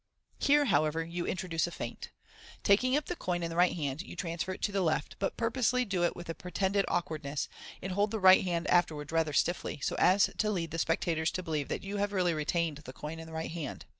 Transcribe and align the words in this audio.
Here, 0.39 0.65
however, 0.65 1.05
you 1.05 1.27
introduce 1.27 1.67
a 1.67 1.71
feint. 1.71 2.09
Taking 2.63 2.97
up 2.97 3.05
the 3.05 3.15
coin 3.15 3.43
in 3.43 3.51
the 3.51 3.55
right 3.55 3.75
hand, 3.75 4.01
you 4.01 4.15
transfer 4.15 4.51
it 4.51 4.63
to 4.63 4.71
the 4.71 4.81
left, 4.81 5.15
but 5.19 5.37
purposely 5.37 5.85
do 5.85 6.01
it 6.03 6.15
with 6.15 6.27
a 6.27 6.33
pre 6.33 6.49
tended 6.49 6.85
awkwardness, 6.87 7.47
and 7.83 7.91
hold 7.91 8.09
the 8.09 8.17
right 8.19 8.43
hand 8.43 8.65
afterwards 8.65 9.11
rather 9.11 9.31
stiffly, 9.33 9.79
so 9.83 9.95
as 9.99 10.31
to 10.39 10.49
lead 10.49 10.71
the 10.71 10.79
spectators 10.79 11.29
to 11.29 11.43
believe 11.43 11.67
that 11.67 11.83
you 11.83 11.97
have 11.97 12.13
really 12.13 12.33
retained 12.33 12.77
the 12.79 12.93
coin 12.93 13.19
in 13.19 13.27
the 13.27 13.33
right 13.33 13.51
hand. 13.51 13.85